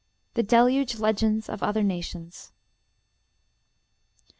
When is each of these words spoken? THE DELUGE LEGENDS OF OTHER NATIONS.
THE 0.33 0.41
DELUGE 0.41 0.97
LEGENDS 0.97 1.47
OF 1.47 1.61
OTHER 1.61 1.83
NATIONS. 1.83 2.53